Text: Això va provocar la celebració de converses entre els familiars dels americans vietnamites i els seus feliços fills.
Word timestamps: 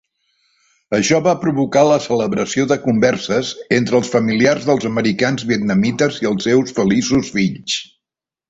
Això 0.99 1.19
va 1.27 1.33
provocar 1.43 1.83
la 1.89 1.99
celebració 2.05 2.65
de 2.71 2.77
converses 2.87 3.51
entre 3.79 3.99
els 3.99 4.11
familiars 4.15 4.67
dels 4.71 4.89
americans 4.93 5.47
vietnamites 5.53 6.21
i 6.27 6.31
els 6.35 6.51
seus 6.51 6.79
feliços 6.81 7.35
fills. 7.39 7.79